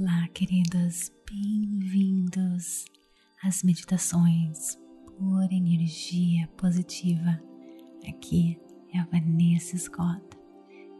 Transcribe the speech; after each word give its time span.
Olá, 0.00 0.26
queridos, 0.28 1.12
bem-vindos 1.30 2.86
às 3.44 3.62
meditações 3.62 4.78
por 5.04 5.52
energia 5.52 6.48
positiva. 6.56 7.38
Aqui 8.08 8.58
é 8.94 8.98
a 8.98 9.04
Vanessa 9.04 9.76
Scott 9.76 10.24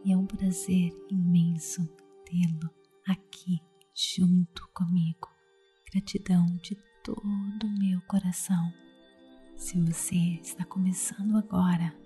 e 0.04 0.12
é 0.12 0.16
um 0.18 0.26
prazer 0.26 0.92
imenso 1.10 1.86
tê-lo 2.26 2.68
aqui 3.08 3.58
junto 3.94 4.68
comigo. 4.74 5.28
Gratidão 5.90 6.44
de 6.62 6.76
todo 7.02 7.66
o 7.66 7.78
meu 7.78 8.02
coração. 8.02 8.70
Se 9.56 9.80
você 9.80 10.38
está 10.42 10.66
começando 10.66 11.38
agora 11.38 11.96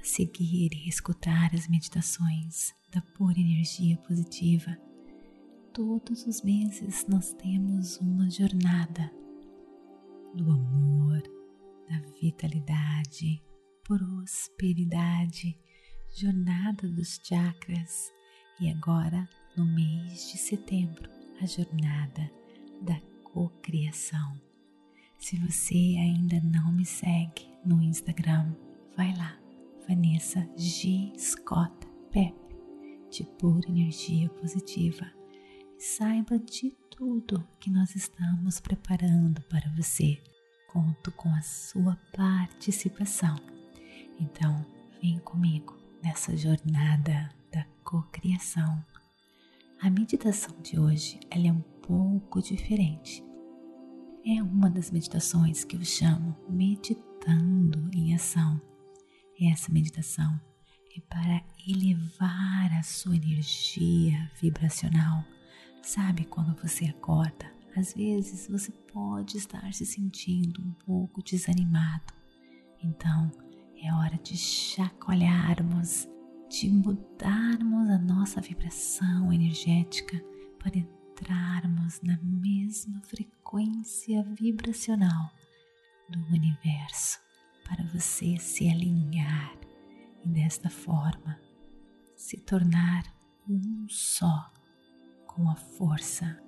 a 0.00 0.04
seguir 0.04 0.70
e 0.72 0.88
escutar 0.88 1.54
as 1.54 1.68
meditações 1.68 2.72
da 2.90 3.02
pura 3.02 3.38
energia 3.38 3.98
positiva, 3.98 4.74
todos 5.80 6.26
os 6.26 6.42
meses 6.42 7.06
nós 7.08 7.32
temos 7.32 7.96
uma 8.00 8.28
jornada 8.28 9.10
do 10.34 10.50
amor, 10.50 11.22
da 11.88 11.98
vitalidade, 12.20 13.42
prosperidade, 13.82 15.58
jornada 16.14 16.86
dos 16.86 17.18
chakras 17.24 18.12
e 18.60 18.68
agora 18.68 19.26
no 19.56 19.64
mês 19.64 20.30
de 20.30 20.36
setembro 20.36 21.08
a 21.40 21.46
jornada 21.46 22.30
da 22.82 23.00
cocriação. 23.24 24.38
Se 25.16 25.38
você 25.38 25.96
ainda 25.98 26.42
não 26.42 26.72
me 26.72 26.84
segue 26.84 27.48
no 27.64 27.80
Instagram, 27.80 28.54
vai 28.94 29.16
lá, 29.16 29.40
Vanessa 29.88 30.46
G. 30.58 31.10
Scott 31.16 31.74
Pep, 32.12 32.36
de 33.10 33.24
pura 33.38 33.66
energia 33.66 34.28
positiva 34.28 35.19
saiba 35.80 36.38
de 36.38 36.70
tudo 36.90 37.42
que 37.58 37.70
nós 37.70 37.96
estamos 37.96 38.60
preparando 38.60 39.40
para 39.44 39.70
você. 39.70 40.22
Conto 40.70 41.10
com 41.12 41.30
a 41.34 41.40
sua 41.40 41.96
participação. 42.14 43.34
Então, 44.20 44.64
vem 45.00 45.18
comigo 45.20 45.74
nessa 46.02 46.36
jornada 46.36 47.30
da 47.50 47.64
cocriação. 47.82 48.84
A 49.80 49.88
meditação 49.88 50.54
de 50.60 50.78
hoje 50.78 51.18
ela 51.30 51.46
é 51.48 51.52
um 51.52 51.62
pouco 51.80 52.42
diferente. 52.42 53.24
É 54.26 54.42
uma 54.42 54.68
das 54.68 54.90
meditações 54.90 55.64
que 55.64 55.76
eu 55.76 55.84
chamo 55.84 56.36
meditando 56.46 57.90
em 57.94 58.14
ação. 58.14 58.60
Essa 59.40 59.72
meditação 59.72 60.38
é 60.94 61.00
para 61.00 61.42
elevar 61.66 62.70
a 62.78 62.82
sua 62.82 63.16
energia 63.16 64.30
vibracional 64.42 65.24
Sabe 65.82 66.24
quando 66.24 66.54
você 66.60 66.86
acorda? 66.86 67.50
Às 67.76 67.94
vezes 67.94 68.48
você 68.48 68.70
pode 68.92 69.38
estar 69.38 69.72
se 69.72 69.86
sentindo 69.86 70.60
um 70.60 70.72
pouco 70.72 71.22
desanimado. 71.22 72.12
Então 72.82 73.30
é 73.82 73.92
hora 73.92 74.18
de 74.18 74.36
chacoalharmos, 74.36 76.08
de 76.48 76.70
mudarmos 76.70 77.88
a 77.88 77.98
nossa 77.98 78.40
vibração 78.40 79.32
energética 79.32 80.22
para 80.58 80.78
entrarmos 80.78 82.00
na 82.02 82.18
mesma 82.22 83.00
frequência 83.02 84.22
vibracional 84.34 85.30
do 86.08 86.18
universo, 86.34 87.18
para 87.64 87.84
você 87.84 88.36
se 88.36 88.68
alinhar 88.68 89.56
e 90.24 90.28
desta 90.28 90.68
forma 90.68 91.40
se 92.16 92.36
tornar 92.36 93.04
um 93.48 93.86
só 93.88 94.52
com 95.40 95.48
a 95.48 95.56
força 95.56 96.38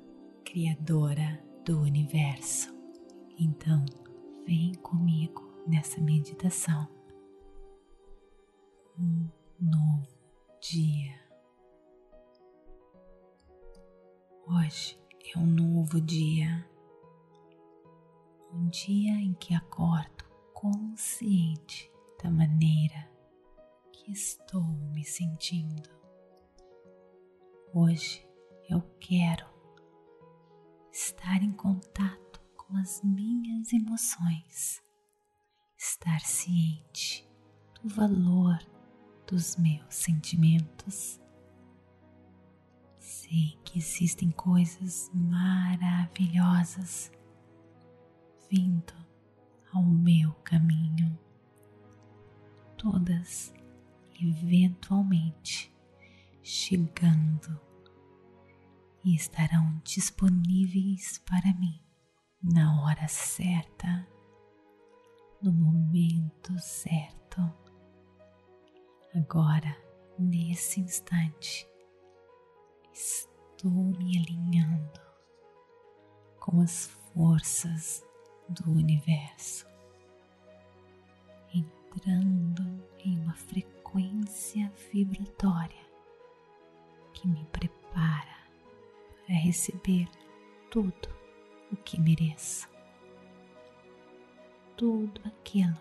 criadora 0.45 1.43
do 1.65 1.81
universo. 1.81 2.71
Então, 3.39 3.87
vem 4.45 4.75
comigo 4.75 5.65
nessa 5.67 5.99
meditação. 5.99 6.87
Um 8.99 9.31
novo 9.59 10.07
dia. 10.61 11.19
Hoje 14.47 15.01
é 15.35 15.39
um 15.39 15.47
novo 15.47 15.99
dia. 15.99 16.69
Um 18.53 18.69
dia 18.69 19.15
em 19.15 19.33
que 19.33 19.55
acordo 19.55 20.23
consciente 20.53 21.91
da 22.23 22.31
maneira 22.31 23.09
que 23.91 24.13
estou 24.13 24.63
me 24.63 25.03
sentindo. 25.03 25.89
Hoje 27.73 28.31
eu 28.69 28.81
quero 29.01 29.47
estar 30.93 31.43
em 31.43 31.53
contato 31.53 32.41
com 32.57 32.77
as 32.77 33.03
minhas 33.03 33.73
emoções, 33.73 34.83
estar 35.77 36.21
ciente 36.21 37.29
do 37.81 37.89
valor 37.89 38.59
dos 39.27 39.57
meus 39.57 39.95
sentimentos. 39.95 41.21
Sei 42.99 43.59
que 43.65 43.79
existem 43.79 44.31
coisas 44.31 45.11
maravilhosas 45.13 47.11
vindo 48.51 48.95
ao 49.73 49.83
meu 49.83 50.33
caminho, 50.45 51.19
todas 52.77 53.53
eventualmente 54.21 55.73
chegando 56.43 57.59
e 59.05 59.15
estarão 59.15 59.81
disponíveis 59.85 61.19
para 61.27 61.53
mim 61.59 61.81
na 62.43 62.83
hora 62.83 63.07
certa, 63.07 64.07
no 65.41 65.53
momento 65.53 66.59
certo. 66.59 67.41
Agora, 69.15 69.77
nesse 70.19 70.81
instante, 70.81 71.69
estou 72.93 73.71
me 73.71 74.19
alinhando 74.19 75.01
com 76.41 76.61
as 76.61 76.89
forças 77.15 78.05
do 78.49 78.73
universo, 78.73 79.67
entrando 81.55 82.85
em 82.99 83.21
uma 83.21 83.35
frequência 83.35 84.73
vibratória 84.93 85.87
que 87.13 87.29
me 87.29 87.45
prepara 87.47 88.42
para 89.33 89.41
receber 89.41 90.07
tudo 90.71 91.09
o 91.73 91.77
que 91.77 91.99
mereço. 91.99 92.69
Tudo 94.77 95.23
aquilo 95.25 95.79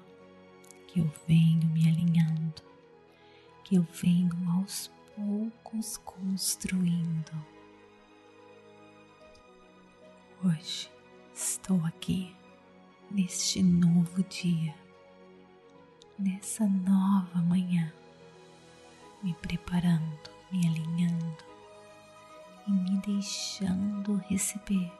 que 0.87 1.01
eu 1.01 1.11
venho 1.27 1.67
me 1.67 1.85
alinhando, 1.89 2.61
que 3.65 3.75
eu 3.75 3.85
venho 4.01 4.31
aos 4.55 4.89
poucos 5.17 5.97
construindo. 5.97 7.45
Hoje 10.45 10.89
estou 11.35 11.83
aqui 11.83 12.33
neste 13.09 13.61
novo 13.61 14.23
dia, 14.29 14.73
nessa 16.17 16.65
nova 16.65 17.41
manhã, 17.41 17.91
me 19.21 19.33
preparando, 19.33 20.31
me 20.49 20.65
alinhando 20.65 21.50
e 22.67 22.71
me 22.71 22.97
deixando 22.97 24.17
receber 24.29 24.91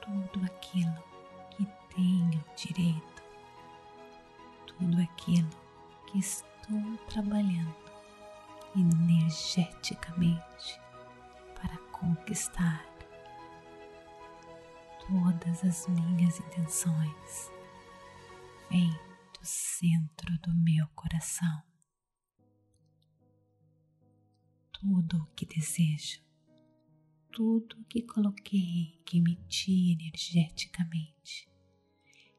tudo 0.00 0.44
aquilo 0.44 1.02
que 1.50 1.64
tenho 1.94 2.44
direito, 2.56 3.22
tudo 4.66 5.00
aquilo 5.00 5.50
que 6.06 6.18
estou 6.18 6.96
trabalhando 7.08 7.76
energeticamente 8.74 10.80
para 11.54 11.76
conquistar 11.92 12.84
todas 15.06 15.64
as 15.64 15.86
minhas 15.88 16.40
intenções 16.40 17.50
vêm 18.70 18.90
do 18.90 19.44
centro 19.44 20.38
do 20.38 20.54
meu 20.54 20.86
coração. 20.94 21.62
Tudo 24.72 25.22
o 25.22 25.26
que 25.34 25.46
desejo 25.46 26.20
tudo 27.32 27.82
que 27.88 28.02
coloquei, 28.02 29.00
que 29.06 29.18
emiti 29.18 29.92
energeticamente, 29.92 31.50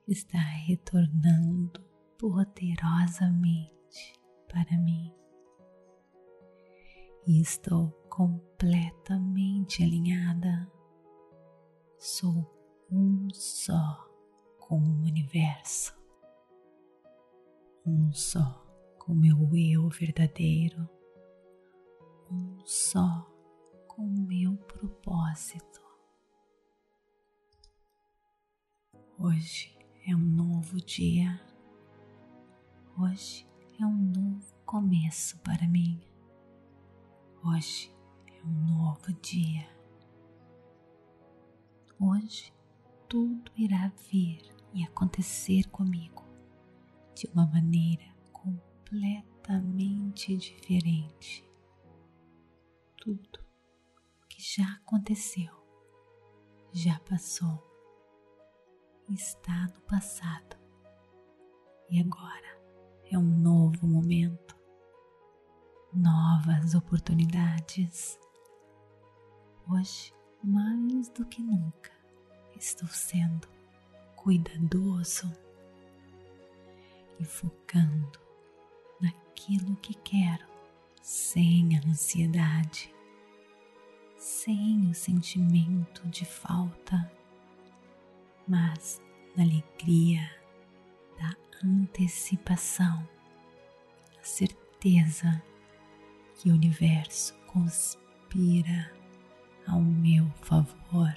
está 0.08 0.38
retornando 0.38 1.82
poderosamente 2.18 4.14
para 4.48 4.78
mim. 4.78 5.12
E 7.26 7.42
estou 7.42 7.90
completamente 8.10 9.82
alinhada. 9.84 10.72
Sou 11.98 12.86
um 12.92 13.30
só 13.34 14.08
com 14.60 14.78
o 14.78 15.02
universo, 15.04 15.98
um 17.86 18.12
só 18.14 18.62
com 19.00 19.14
meu 19.16 19.56
eu 19.56 19.90
verdadeiro, 19.90 20.88
um 22.30 22.60
só 22.66 23.33
com 23.96 24.04
o 24.04 24.10
meu 24.10 24.58
propósito. 24.58 25.82
Hoje 29.20 29.78
é 30.08 30.16
um 30.16 30.20
novo 30.20 30.78
dia. 30.78 31.40
Hoje 32.98 33.46
é 33.80 33.86
um 33.86 33.96
novo 33.96 34.52
começo 34.66 35.38
para 35.40 35.68
mim. 35.68 36.02
Hoje 37.46 37.94
é 38.28 38.44
um 38.44 38.76
novo 38.76 39.14
dia. 39.22 39.70
Hoje 42.00 42.52
tudo 43.08 43.52
irá 43.56 43.92
vir 44.10 44.42
e 44.74 44.84
acontecer 44.84 45.70
comigo 45.70 46.26
de 47.14 47.28
uma 47.28 47.46
maneira 47.46 48.12
completamente 48.32 50.36
diferente. 50.36 51.48
Tudo 52.98 53.43
que 54.34 54.42
já 54.42 54.68
aconteceu, 54.74 55.54
já 56.72 57.00
passou, 57.02 57.64
está 59.08 59.68
no 59.68 59.82
passado 59.82 60.58
e 61.88 62.00
agora 62.02 62.60
é 63.12 63.18
um 63.18 63.38
novo 63.38 63.86
momento, 63.86 64.58
novas 65.94 66.74
oportunidades. 66.74 68.20
Hoje, 69.70 70.12
mais 70.44 71.10
do 71.10 71.26
que 71.28 71.44
nunca, 71.44 71.92
estou 72.58 72.88
sendo 72.88 73.48
cuidadoso 74.16 75.32
e 77.20 77.24
focando 77.24 78.20
naquilo 79.00 79.76
que 79.76 79.94
quero 79.94 80.48
sem 81.04 81.78
ansiedade, 81.78 82.93
sem 84.24 84.90
o 84.90 84.94
sentimento 84.94 86.08
de 86.08 86.24
falta, 86.24 87.12
mas 88.48 89.02
na 89.36 89.44
alegria 89.44 90.22
da 91.20 91.36
antecipação, 91.62 93.06
a 94.18 94.24
certeza 94.24 95.44
que 96.36 96.50
o 96.50 96.54
universo 96.54 97.34
conspira 97.48 98.90
ao 99.68 99.82
meu 99.82 100.30
favor, 100.42 101.14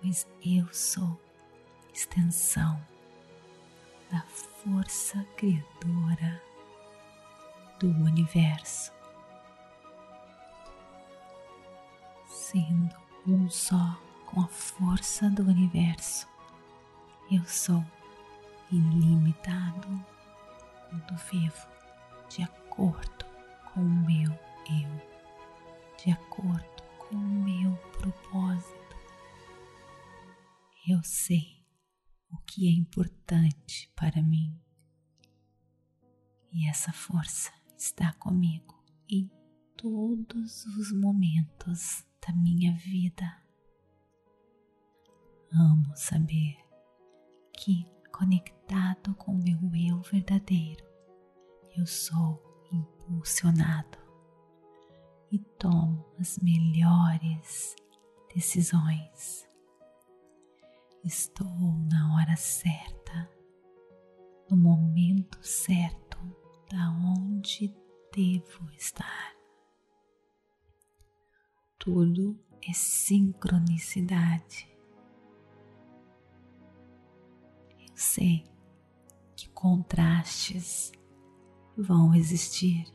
pois 0.00 0.24
eu 0.40 0.72
sou 0.72 1.20
extensão 1.92 2.80
da 4.08 4.22
força 4.22 5.20
criadora 5.36 6.40
do 7.80 7.88
universo, 7.88 8.95
sendo 12.56 12.96
um 13.26 13.50
só 13.50 14.00
com 14.24 14.40
a 14.40 14.48
força 14.48 15.28
do 15.28 15.42
universo. 15.42 16.26
Eu 17.30 17.44
sou 17.44 17.84
ilimitado 18.72 19.86
quando 20.88 21.18
vivo 21.30 21.66
de 22.30 22.42
acordo 22.42 23.26
com 23.66 23.80
o 23.80 24.06
meu 24.06 24.30
eu, 24.70 26.02
de 26.02 26.10
acordo 26.12 26.82
com 26.96 27.16
o 27.16 27.18
meu 27.18 27.76
propósito. 27.98 28.96
Eu 30.88 31.02
sei 31.02 31.62
o 32.30 32.38
que 32.38 32.68
é 32.68 32.72
importante 32.72 33.92
para 33.94 34.22
mim 34.22 34.58
e 36.50 36.66
essa 36.70 36.90
força 36.90 37.52
está 37.76 38.14
comigo 38.14 38.82
em 39.10 39.30
todos 39.76 40.64
os 40.64 40.90
momentos 40.98 42.05
da 42.26 42.32
minha 42.32 42.72
vida. 42.74 43.24
Amo 45.52 45.94
saber 45.94 46.56
que, 47.56 47.86
conectado 48.12 49.14
com 49.14 49.34
meu 49.34 49.58
eu 49.74 50.00
verdadeiro, 50.00 50.84
eu 51.76 51.86
sou 51.86 52.42
impulsionado 52.72 53.98
e 55.30 55.38
tomo 55.38 56.04
as 56.18 56.38
melhores 56.38 57.76
decisões. 58.34 59.46
Estou 61.04 61.46
na 61.90 62.16
hora 62.16 62.36
certa, 62.36 63.30
no 64.50 64.56
momento 64.56 65.38
certo, 65.46 66.18
da 66.68 66.90
onde 66.90 67.72
devo 68.12 68.68
estar. 68.72 69.35
Tudo 71.86 72.36
é 72.68 72.72
sincronicidade. 72.72 74.68
Eu 77.78 77.94
sei 77.96 78.44
que 79.36 79.48
contrastes 79.50 80.90
vão 81.78 82.12
existir. 82.12 82.92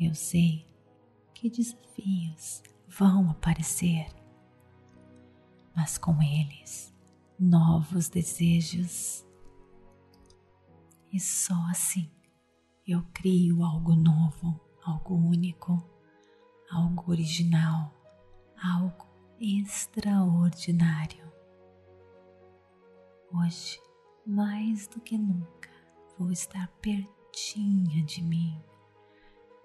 Eu 0.00 0.14
sei 0.14 0.66
que 1.34 1.50
desafios 1.50 2.62
vão 2.88 3.28
aparecer, 3.28 4.06
mas 5.76 5.98
com 5.98 6.16
eles 6.22 6.96
novos 7.38 8.08
desejos. 8.08 9.22
E 11.12 11.20
só 11.20 11.62
assim 11.68 12.10
eu 12.86 13.04
crio 13.12 13.62
algo 13.62 13.94
novo, 13.94 14.58
algo 14.82 15.14
único, 15.14 15.91
algo 16.72 17.10
original, 17.10 17.92
algo 18.56 19.06
extraordinário. 19.38 21.30
Hoje, 23.30 23.78
mais 24.26 24.86
do 24.88 25.00
que 25.00 25.18
nunca, 25.18 25.70
vou 26.18 26.32
estar 26.32 26.66
pertinha 26.80 28.02
de 28.04 28.22
mim, 28.22 28.58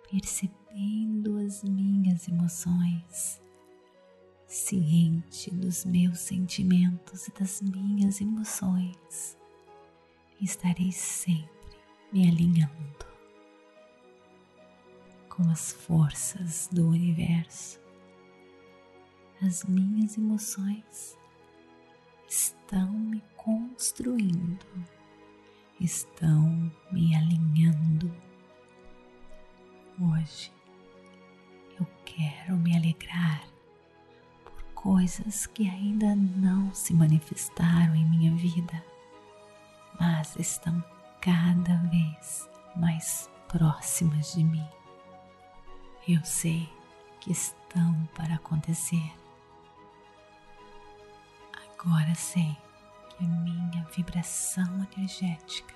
percebendo 0.09 1.37
as 1.37 1.63
minhas 1.63 2.27
emoções, 2.27 3.41
ciente 4.45 5.49
dos 5.51 5.85
meus 5.85 6.19
sentimentos 6.19 7.27
e 7.27 7.31
das 7.31 7.61
minhas 7.61 8.19
emoções. 8.19 9.37
Estarei 10.41 10.91
sempre 10.91 11.49
me 12.11 12.27
alinhando 12.27 13.16
com 15.37 15.51
as 15.51 15.71
forças 15.71 16.67
do 16.71 16.87
universo. 16.89 17.79
As 19.39 19.63
minhas 19.65 20.17
emoções 20.17 21.15
estão 22.27 22.91
me 22.91 23.21
construindo, 23.35 24.65
estão 25.79 26.71
me 26.91 27.15
alinhando. 27.15 28.11
Hoje 30.01 30.51
eu 31.79 31.85
quero 32.03 32.57
me 32.57 32.75
alegrar 32.75 33.47
por 34.43 34.63
coisas 34.73 35.45
que 35.45 35.69
ainda 35.69 36.15
não 36.15 36.73
se 36.73 36.95
manifestaram 36.95 37.93
em 37.93 38.09
minha 38.09 38.35
vida, 38.35 38.83
mas 39.99 40.35
estão 40.37 40.83
cada 41.21 41.75
vez 41.91 42.49
mais 42.75 43.29
próximas 43.47 44.33
de 44.33 44.43
mim 44.43 44.76
eu 46.07 46.23
sei 46.23 46.69
que 47.19 47.33
estão 47.33 48.05
para 48.15 48.35
acontecer. 48.35 49.11
Agora 51.51 52.15
sei 52.15 52.55
que 53.09 53.25
a 53.25 53.27
minha 53.27 53.83
vibração 53.93 54.87
energética 54.95 55.75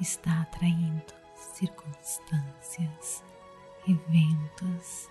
está 0.00 0.42
atraindo 0.42 1.12
circunstâncias, 1.34 3.24
eventos. 3.88 5.08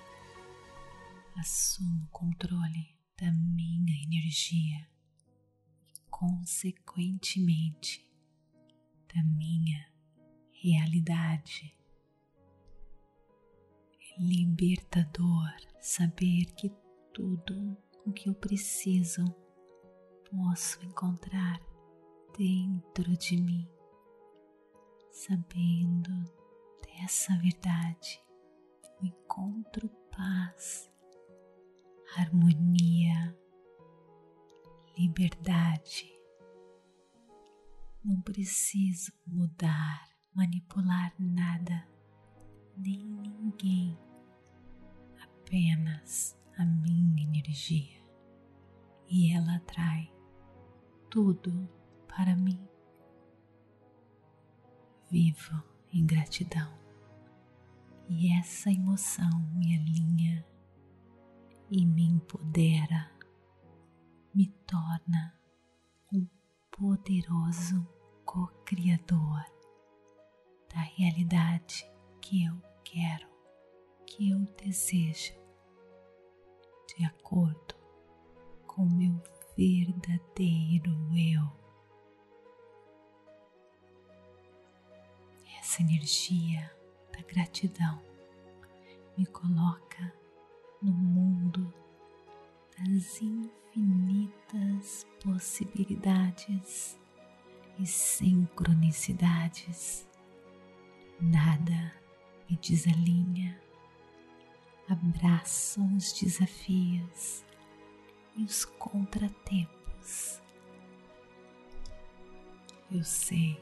Assumo 1.37 2.05
o 2.05 2.07
controle 2.07 2.95
da 3.17 3.29
minha 3.31 4.01
energia 4.03 4.87
e, 5.87 5.93
consequentemente, 6.09 8.09
da 9.13 9.21
minha 9.23 9.85
realidade 10.51 11.73
libertador 14.19 15.49
saber 15.79 16.43
que 16.57 16.69
tudo 17.13 17.77
o 18.05 18.11
que 18.11 18.27
eu 18.27 18.35
preciso 18.35 19.23
posso 20.29 20.83
encontrar 20.85 21.57
dentro 22.37 23.15
de 23.15 23.41
mim. 23.41 23.65
Sabendo 25.09 26.11
dessa 26.85 27.33
verdade, 27.37 28.21
eu 28.83 29.07
encontro 29.07 29.87
paz, 30.11 30.91
harmonia, 32.17 33.37
liberdade. 34.97 36.13
Não 38.03 38.21
preciso 38.21 39.13
mudar, 39.25 40.09
manipular 40.35 41.13
nada, 41.17 41.87
nem 42.75 43.05
ninguém 43.05 43.97
apenas 45.49 46.39
a 46.59 46.63
minha 46.63 47.23
energia. 47.23 47.99
E 49.07 49.33
ela 49.35 49.55
atrai 49.55 50.13
tudo 51.09 51.67
para 52.07 52.35
mim. 52.35 52.63
Vivo 55.09 55.63
em 55.91 56.05
gratidão. 56.05 56.77
E 58.07 58.31
essa 58.31 58.69
emoção 58.69 59.39
me 59.55 59.75
alinha 59.75 60.45
e 61.71 61.83
me 61.83 62.03
empodera, 62.03 63.11
me 64.33 64.47
torna 64.67 65.35
um 66.13 66.27
poderoso 66.69 67.87
co-criador 68.23 69.43
da 70.71 70.81
realidade 70.81 71.89
que 72.21 72.45
eu 72.45 72.61
quero, 72.83 73.28
que 74.09 74.31
eu 74.31 74.39
desejo, 74.63 75.33
de 76.87 77.05
acordo 77.05 77.75
com 78.65 78.83
meu 78.85 79.21
verdadeiro 79.55 80.91
eu. 81.15 81.47
Essa 85.59 85.83
energia 85.83 86.75
da 87.13 87.21
gratidão 87.21 88.01
me 89.15 89.27
coloca 89.27 90.11
no 90.81 90.91
mundo 90.91 91.71
das 92.77 93.21
infinitas 93.21 95.05
possibilidades 95.23 96.99
e 97.77 97.85
sincronicidades. 97.85 100.09
Nada 101.21 101.93
me 102.49 102.57
desalinha. 102.57 103.68
Abraço 104.89 105.85
os 105.95 106.11
desafios 106.13 107.45
e 108.35 108.43
os 108.43 108.65
contratempos. 108.65 110.41
Eu 112.91 113.03
sei 113.03 113.53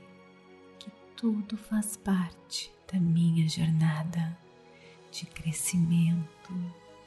que 0.80 0.90
tudo 1.18 1.58
faz 1.58 1.98
parte 1.98 2.74
da 2.90 2.98
minha 2.98 3.46
jornada 3.50 4.38
de 5.12 5.26
crescimento, 5.26 6.54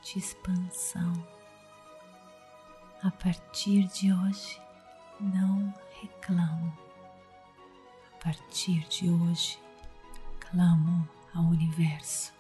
de 0.02 0.18
expansão. 0.18 1.26
A 3.02 3.10
partir 3.10 3.86
de 3.88 4.12
hoje, 4.12 4.60
não 5.18 5.72
reclamo. 6.02 6.76
A 8.12 8.22
partir 8.22 8.86
de 8.88 9.08
hoje, 9.08 9.58
clamo 10.40 11.08
ao 11.34 11.44
universo 11.44 12.38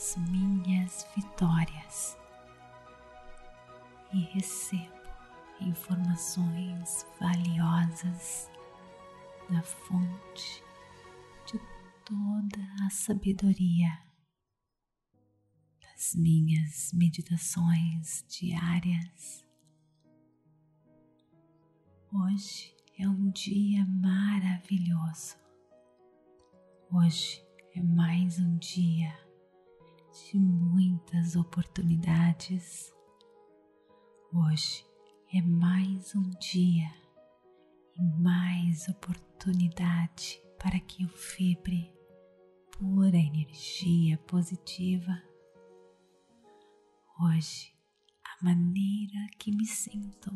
as 0.00 0.16
minhas 0.16 1.06
vitórias 1.14 2.16
e 4.14 4.20
recebo 4.32 4.98
informações 5.60 7.06
valiosas 7.20 8.50
da 9.50 9.60
fonte 9.62 10.64
de 11.44 11.58
toda 12.06 12.86
a 12.86 12.88
sabedoria 12.88 13.90
das 15.82 16.14
minhas 16.14 16.94
meditações 16.94 18.24
diárias. 18.26 19.46
Hoje 22.10 22.74
é 22.98 23.06
um 23.06 23.30
dia 23.32 23.84
maravilhoso. 23.84 25.36
Hoje 26.90 27.44
é 27.74 27.82
mais 27.82 28.38
um 28.38 28.56
dia 28.56 29.19
de 30.12 30.38
muitas 30.40 31.36
oportunidades. 31.36 32.92
Hoje 34.32 34.84
é 35.32 35.40
mais 35.40 36.16
um 36.16 36.28
dia 36.30 36.92
e 37.96 38.02
mais 38.20 38.88
oportunidade 38.88 40.42
para 40.58 40.80
que 40.80 41.04
eu 41.04 41.08
vibre 41.38 41.92
pura 42.72 43.16
energia 43.16 44.18
positiva. 44.26 45.22
Hoje, 47.20 47.72
a 48.24 48.44
maneira 48.44 49.28
que 49.38 49.52
me 49.52 49.66
sinto 49.66 50.34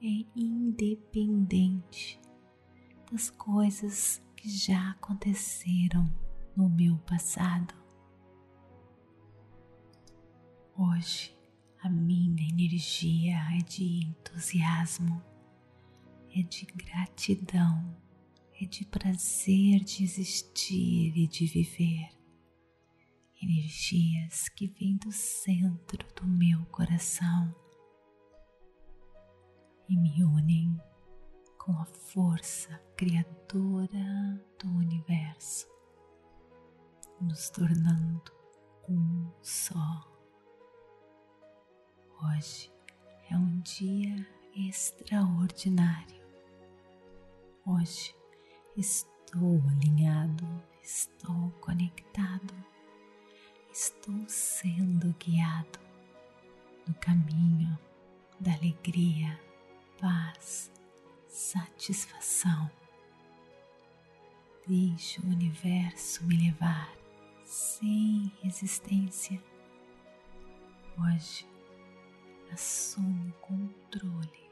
é 0.00 0.24
independente 0.36 2.20
das 3.10 3.28
coisas 3.30 4.22
que 4.36 4.48
já 4.48 4.90
aconteceram 4.92 6.08
no 6.56 6.68
meu 6.68 6.96
passado. 6.98 7.79
Hoje 10.82 11.38
a 11.82 11.90
minha 11.90 12.42
energia 12.48 13.36
é 13.54 13.58
de 13.58 14.06
entusiasmo, 14.06 15.22
é 16.34 16.42
de 16.42 16.64
gratidão, 16.64 17.94
é 18.58 18.64
de 18.64 18.86
prazer 18.86 19.80
de 19.80 20.04
existir 20.04 21.14
e 21.14 21.26
de 21.26 21.44
viver. 21.44 22.08
Energias 23.42 24.48
que 24.48 24.68
vêm 24.68 24.96
do 24.96 25.12
centro 25.12 25.98
do 26.14 26.26
meu 26.26 26.64
coração 26.64 27.54
e 29.86 29.98
me 29.98 30.24
unem 30.24 30.80
com 31.58 31.72
a 31.72 31.84
força 31.84 32.74
criadora 32.96 34.42
do 34.58 34.70
universo 34.78 35.68
nos 37.20 37.50
tornando 37.50 38.32
um 38.88 39.30
só. 39.42 40.09
Hoje 42.22 42.70
é 43.30 43.36
um 43.36 43.60
dia 43.60 44.26
extraordinário. 44.54 46.20
Hoje 47.64 48.14
estou 48.76 49.62
alinhado, 49.70 50.46
estou 50.82 51.50
conectado, 51.62 52.52
estou 53.72 54.22
sendo 54.28 55.14
guiado 55.18 55.78
no 56.86 56.92
caminho 56.96 57.78
da 58.38 58.52
alegria, 58.52 59.40
paz, 59.98 60.70
satisfação. 61.26 62.70
Deixe 64.66 65.22
o 65.22 65.26
universo 65.26 66.22
me 66.26 66.36
levar 66.36 66.94
sem 67.46 68.30
resistência. 68.42 69.42
Hoje 70.98 71.49
assumo 72.52 73.28
o 73.28 73.32
controle 73.40 74.50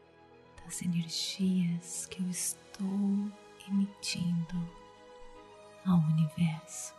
das 0.64 0.83
energias 0.83 2.07
que 2.07 2.23
eu 2.23 2.28
estou 2.31 3.31
emitindo 3.69 4.69
ao 5.87 5.99
universo. 5.99 6.95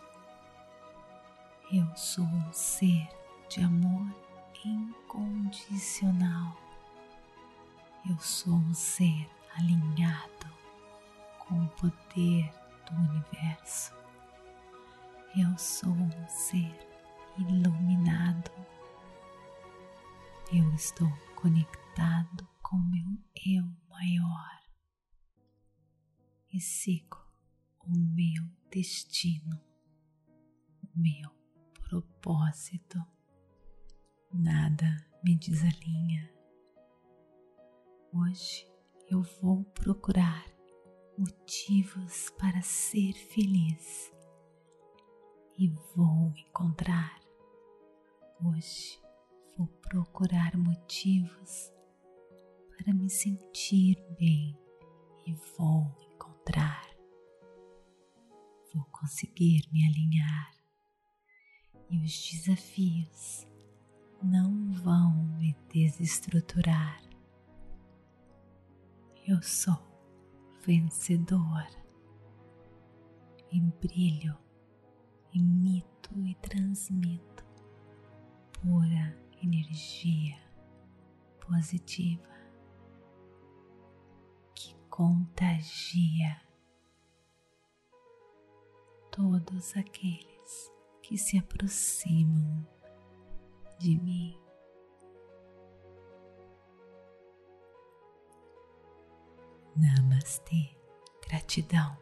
Eu 1.71 1.85
sou 1.95 2.25
um 2.25 2.53
ser 2.53 3.07
de 3.47 3.61
amor 3.61 4.07
incondicional. 4.65 6.57
Eu 8.09 8.17
sou 8.19 8.53
um 8.53 8.73
ser 8.73 9.29
alinhado 9.57 10.47
com 11.39 11.63
o 11.63 11.67
poder 11.69 12.51
do 12.89 12.95
universo. 12.95 13.93
Eu 15.37 15.57
sou 15.57 15.91
um 15.91 16.27
ser 16.27 16.73
iluminado. 17.37 18.51
Eu 20.51 20.73
estou 20.73 21.07
conectado 21.35 22.49
com 22.63 22.75
meu 22.77 23.05
eu 23.45 23.63
maior 23.87 24.59
e 26.51 26.59
sigo 26.59 27.23
o 27.85 27.91
meu 27.95 28.43
destino, 28.71 29.61
o 30.83 30.99
meu 30.99 31.29
propósito. 31.87 32.97
Nada 34.33 35.05
me 35.23 35.35
desalinha. 35.35 36.33
Hoje 38.11 38.67
eu 39.07 39.21
vou 39.21 39.63
procurar 39.65 40.47
motivos 41.15 42.31
para 42.39 42.59
ser 42.63 43.13
feliz 43.13 44.11
e 45.59 45.67
vou 45.95 46.33
encontrar. 46.35 47.21
Hoje 48.43 48.99
vou 49.57 49.67
procurar 49.67 50.55
motivos 50.57 51.71
para 52.77 52.93
me 52.93 53.09
sentir 53.09 53.97
bem 54.17 54.57
e 55.25 55.33
vou 55.57 55.95
encontrar. 56.13 56.87
Vou 58.73 58.83
conseguir 58.85 59.67
me 59.71 59.85
alinhar 59.85 60.51
e 61.89 61.97
os 62.03 62.29
desafios 62.31 63.47
não 64.21 64.71
vão 64.73 65.23
me 65.37 65.55
desestruturar. 65.73 67.01
Eu 69.27 69.41
sou 69.41 69.77
vencedor 70.65 71.67
e 73.51 73.59
brilho 73.59 74.37
emito 75.33 76.09
e 76.25 76.35
transmito 76.35 77.45
pura 78.53 79.17
energia 79.41 80.37
positiva 81.39 82.27
que 84.53 84.75
contagia 84.89 86.41
todos 89.11 89.75
aqueles 89.75 90.71
que 91.01 91.17
se 91.17 91.37
aproximam 91.37 92.65
de 93.79 93.99
mim. 93.99 94.39
Namastê, 99.75 100.75
gratidão 101.27 101.97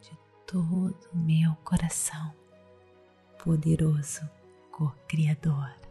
de 0.00 0.18
todo 0.46 1.10
meu 1.14 1.54
coração, 1.56 2.34
poderoso 3.42 4.28
co-criador. 4.72 5.89